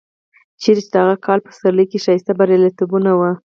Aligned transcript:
چېرې 0.61 0.81
چې 0.85 0.89
د 0.93 0.95
هغه 1.03 1.15
کال 1.25 1.39
په 1.41 1.49
پسرلي 1.53 1.85
کې 1.91 2.01
ښایسته 2.03 2.31
بریالیتوبونه 2.39 3.11
و. 3.15 3.21